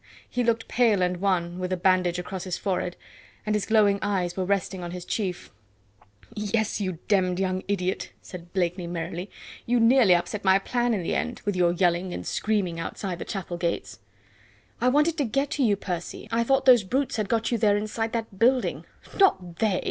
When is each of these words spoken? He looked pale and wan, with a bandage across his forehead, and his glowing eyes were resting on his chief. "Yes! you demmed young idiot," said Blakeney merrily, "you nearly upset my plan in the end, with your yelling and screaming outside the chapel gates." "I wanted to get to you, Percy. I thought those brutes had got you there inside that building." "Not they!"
He 0.27 0.43
looked 0.43 0.67
pale 0.67 1.03
and 1.03 1.17
wan, 1.17 1.59
with 1.59 1.71
a 1.71 1.77
bandage 1.77 2.17
across 2.17 2.43
his 2.43 2.57
forehead, 2.57 2.95
and 3.45 3.53
his 3.53 3.67
glowing 3.67 3.99
eyes 4.01 4.35
were 4.35 4.45
resting 4.45 4.83
on 4.83 4.89
his 4.89 5.05
chief. 5.05 5.51
"Yes! 6.33 6.81
you 6.81 6.97
demmed 7.07 7.37
young 7.37 7.61
idiot," 7.67 8.09
said 8.19 8.51
Blakeney 8.51 8.87
merrily, 8.87 9.29
"you 9.67 9.79
nearly 9.79 10.15
upset 10.15 10.43
my 10.43 10.57
plan 10.57 10.95
in 10.95 11.03
the 11.03 11.13
end, 11.13 11.43
with 11.45 11.55
your 11.55 11.73
yelling 11.73 12.15
and 12.15 12.25
screaming 12.25 12.79
outside 12.79 13.19
the 13.19 13.25
chapel 13.25 13.57
gates." 13.57 13.99
"I 14.81 14.87
wanted 14.87 15.17
to 15.19 15.23
get 15.23 15.51
to 15.51 15.63
you, 15.63 15.75
Percy. 15.75 16.27
I 16.31 16.43
thought 16.45 16.65
those 16.65 16.81
brutes 16.83 17.17
had 17.17 17.29
got 17.29 17.51
you 17.51 17.59
there 17.59 17.77
inside 17.77 18.11
that 18.13 18.39
building." 18.39 18.85
"Not 19.19 19.57
they!" 19.57 19.79